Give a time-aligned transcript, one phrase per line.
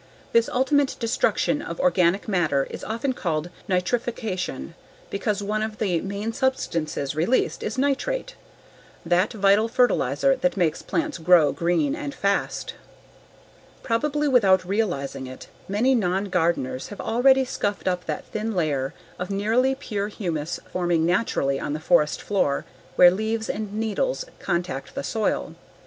[0.33, 4.73] This ultimate destruction of organic matter is often called nitrification
[5.11, 8.33] because one of the main substances released is nitrate
[9.05, 12.73] that vital fertilizer that makes plants grow green and fast.
[13.83, 19.29] Probably without realizing it, many non gardeners have already scuffed up that thin layer of
[19.29, 22.65] nearly pure humus forming naturally on the forest floor
[22.95, 25.53] where leaves and needles contact the soil.